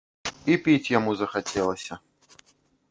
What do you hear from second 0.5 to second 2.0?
І піць яму захацелася.